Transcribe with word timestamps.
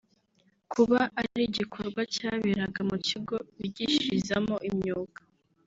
kuba 0.71 0.99
ari 1.19 1.41
igikorwa 1.49 2.01
cyaberaga 2.13 2.81
mu 2.89 2.97
kigo 3.07 3.35
bigishirizamo 3.59 4.55
imyuga 4.69 5.19